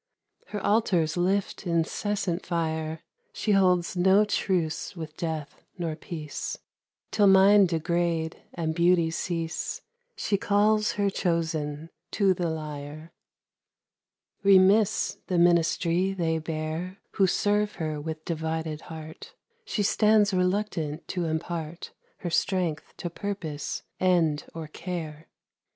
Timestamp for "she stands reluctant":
19.65-21.07